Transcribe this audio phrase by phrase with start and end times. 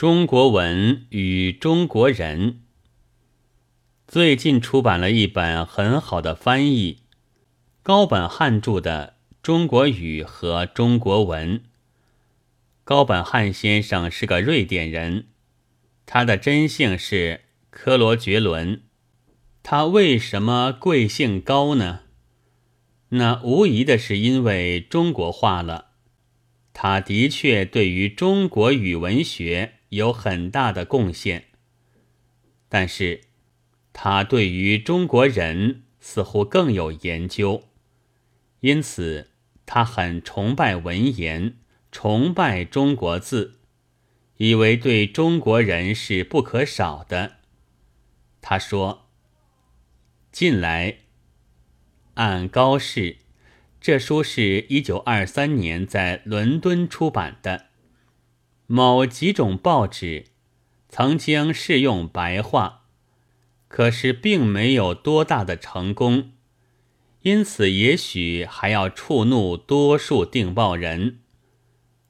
[0.00, 2.62] 中国文与中国人
[4.08, 7.02] 最近出版了一本很好的翻译，
[7.82, 11.58] 高本汉著的《中国语和中国文》。
[12.82, 15.26] 高本汉先生是个瑞典人，
[16.06, 18.80] 他的真姓是科罗觉伦。
[19.62, 22.04] 他为什么贵姓高呢？
[23.10, 25.88] 那无疑的是因为中国化了。
[26.72, 31.46] 他的确对于中国语文学有很大的贡献，
[32.68, 33.20] 但是
[33.92, 37.64] 他对于中国人似乎更有研究，
[38.60, 39.30] 因此
[39.66, 41.56] 他很崇拜文言，
[41.92, 43.60] 崇拜中国字，
[44.36, 47.36] 以为对中国人是不可少的。
[48.40, 49.08] 他说
[50.32, 50.98] ：“近来
[52.14, 53.18] 按高氏。”
[53.80, 57.69] 这书是一九二三年在伦敦出版的。
[58.72, 60.26] 某几种报纸
[60.88, 62.84] 曾经试用白话，
[63.66, 66.30] 可是并没有多大的成功，
[67.22, 71.18] 因此也许还要触怒多数订报人，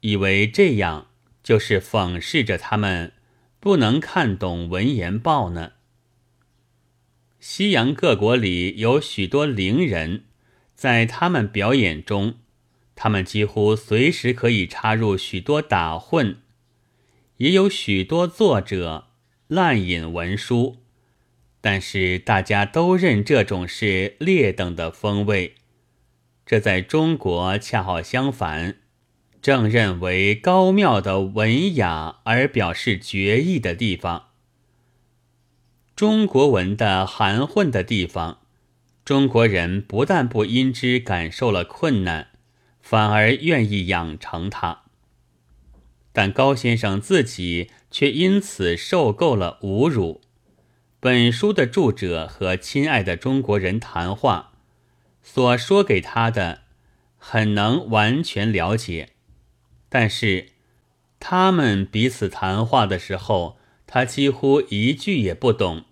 [0.00, 1.06] 以为这样
[1.42, 3.14] 就是讽刺着他们
[3.58, 5.72] 不能看懂文言报呢。
[7.38, 10.24] 西洋各国里有许多伶人。
[10.74, 12.34] 在他们表演中，
[12.94, 16.38] 他们几乎随时可以插入许多打混，
[17.40, 19.06] 也有许多作者
[19.48, 20.76] 滥引文书，
[21.62, 25.54] 但是大家都认这种是劣等的风味。
[26.44, 28.76] 这在中国恰好相反，
[29.40, 34.26] 正认为高妙的文雅而表示绝意的地方。
[35.96, 38.40] 中国文的含混的地方。
[39.02, 42.28] 中国人不但不因之感受了困难，
[42.82, 44.82] 反而愿意养成它。
[46.12, 50.20] 但高先生自己却因此受够了侮辱。
[50.98, 54.52] 本书的著者和亲爱的中国人谈话，
[55.22, 56.62] 所说给他的，
[57.16, 59.10] 很能完全了解。
[59.88, 60.48] 但是
[61.18, 65.84] 他们彼此谈话的时候，他几乎一句也不懂。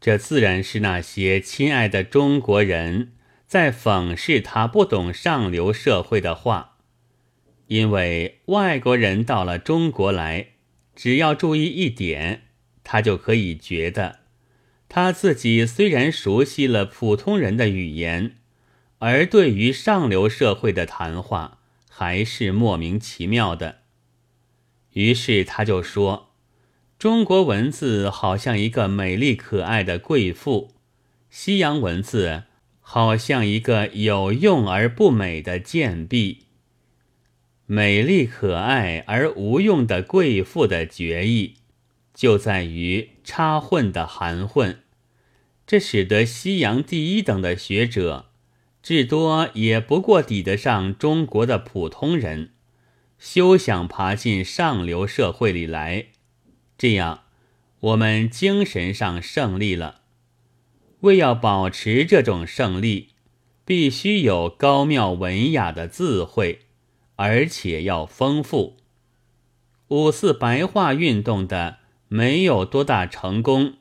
[0.00, 3.12] 这自然是那些亲爱的中国人
[3.46, 6.75] 在讽刺他不懂上流社会的话，
[7.66, 10.48] 因为外国人到了中国来，
[10.94, 12.42] 只要注意一点，
[12.84, 14.20] 他就可以觉得，
[14.88, 18.36] 他自己虽然熟悉了普通人的语言，
[18.98, 23.78] 而对于上流社会的谈话还是莫名其妙的。
[24.92, 26.24] 于是他就说。
[26.98, 30.72] 中国文字好像一个美丽可爱的贵妇，
[31.28, 32.44] 西洋文字
[32.80, 36.45] 好像一个有用而不美的贱婢。
[37.68, 41.54] 美丽可爱而无用的贵妇的决意，
[42.14, 44.78] 就在于插混的含混，
[45.66, 48.26] 这使得西洋第一等的学者，
[48.80, 52.52] 至多也不过抵得上中国的普通人，
[53.18, 56.06] 休想爬进上流社会里来。
[56.78, 57.24] 这样，
[57.80, 60.02] 我们精神上胜利了。
[61.00, 63.08] 为要保持这种胜利，
[63.64, 66.60] 必须有高妙文雅的智慧，
[67.16, 68.76] 而且要丰富。
[69.88, 71.78] 五四白话运动的
[72.08, 73.74] 没有多大成功，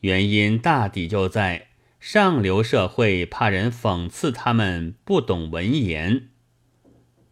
[0.00, 6.28] 原因大抵就在上流社会怕人讽刺他们不懂文言。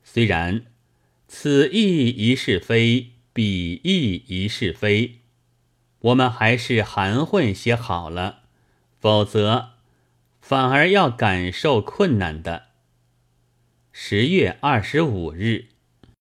[0.02, 0.66] 虽然
[1.26, 3.08] 此亦一是非。
[3.34, 5.20] 彼意一是非，
[6.00, 8.40] 我们还是含混些好了，
[9.00, 9.70] 否则
[10.38, 12.64] 反而要感受困难的。
[13.92, 15.71] 十月二十五日。